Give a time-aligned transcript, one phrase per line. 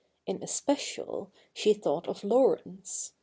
[0.25, 3.13] In especial, she thought of Laurence.